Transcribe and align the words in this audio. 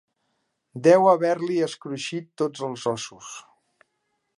Deu 0.87 1.05
haver-li 1.11 1.59
escruixit 1.67 2.29
tots 2.43 2.67
els 2.71 2.91
ossos. 2.97 3.31